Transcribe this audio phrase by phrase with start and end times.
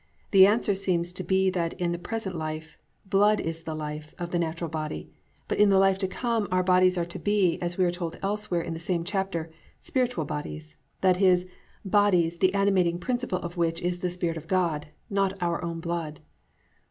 [0.31, 4.31] The answer seems to be that in the present life, "blood is the life" of
[4.31, 5.11] the natural body,
[5.47, 8.17] but in the life to come our bodies are to be, as we are told
[8.23, 11.45] elsewhere in this same chapter, "spiritual bodies," i.e.,
[11.85, 16.19] bodies, the animating principle of which is the Spirit of God, not our own blood.